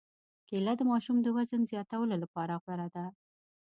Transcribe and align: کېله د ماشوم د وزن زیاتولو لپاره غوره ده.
کېله 0.47 0.73
د 0.77 0.81
ماشوم 0.91 1.17
د 1.21 1.27
وزن 1.37 1.61
زیاتولو 1.71 2.15
لپاره 2.23 2.53
غوره 2.63 2.87
ده. 2.95 3.05